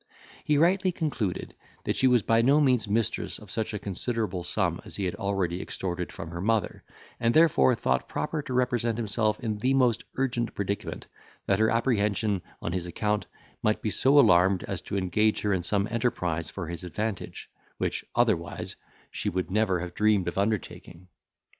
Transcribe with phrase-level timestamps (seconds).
[0.43, 1.53] He rightly concluded,
[1.83, 5.13] that she was by no means mistress of such a considerable sum as he had
[5.13, 6.83] already extorted from her mother,
[7.19, 11.05] and therefore thought proper to represent himself in the most urgent predicament,
[11.45, 13.27] that her apprehension, on his account,
[13.61, 18.03] might be so alarmed as to engage her in some enterprise for his advantage, which
[18.15, 18.75] otherwise
[19.11, 21.09] she would never have dreamed of undertaking.